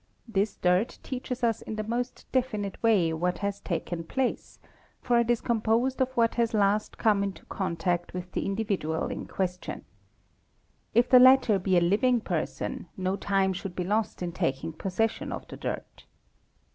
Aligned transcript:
This 0.27 0.55
dirt 0.55 0.97
teaches 1.03 1.43
us 1.43 1.61
in 1.61 1.75
the 1.75 1.83
most 1.83 2.25
definite 2.31 2.81
way 2.81 3.13
what 3.13 3.37
has 3.45 3.59
taken 3.59 4.03
place, 4.03 4.57
for 4.99 5.19
it 5.19 5.29
is 5.29 5.41
com 5.41 5.61
posed 5.61 6.01
of 6.01 6.09
what 6.13 6.33
has 6.41 6.55
last 6.55 6.97
come 6.97 7.21
into 7.23 7.45
contact 7.45 8.11
with 8.11 8.31
the 8.31 8.47
individual 8.47 9.09
in 9.09 9.27
question. 9.27 9.85
if 10.95 11.07
the 11.07 11.19
latter 11.19 11.59
be 11.59 11.77
a 11.77 11.81
living 11.81 12.19
person 12.19 12.87
no 12.97 13.15
time 13.15 13.53
should 13.53 13.75
be 13.75 13.83
lost 13.83 14.23
in 14.23 14.31
taking 14.31 14.73
possession 14.73 15.31
of 15.31 15.47
the 15.49 15.57
dirt. 15.57 16.07